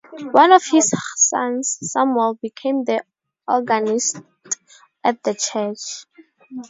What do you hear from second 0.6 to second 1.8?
his sons,